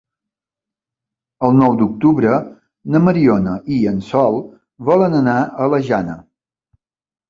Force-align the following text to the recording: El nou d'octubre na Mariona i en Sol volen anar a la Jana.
El 1.47 1.53
nou 1.57 1.75
d'octubre 1.83 2.39
na 2.97 3.03
Mariona 3.11 3.55
i 3.79 3.81
en 3.95 4.03
Sol 4.11 4.43
volen 4.93 5.23
anar 5.23 5.41
a 5.41 5.73
la 5.77 5.87
Jana. 5.95 6.23